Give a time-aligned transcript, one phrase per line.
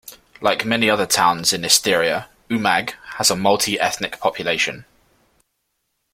[0.41, 4.85] Like many other towns in Istria, Umag has a multi-ethnic population.